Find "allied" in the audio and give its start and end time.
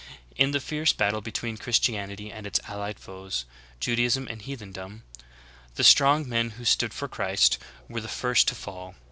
2.67-2.97